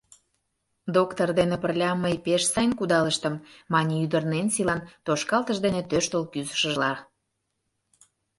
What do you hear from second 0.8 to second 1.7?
—Доктыр дене